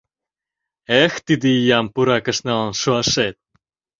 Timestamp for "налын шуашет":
2.47-3.35